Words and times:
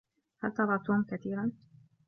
هل 0.39 0.51
ترى 0.53 0.79
توم 0.85 1.03
كثيرا؟ 1.03 1.51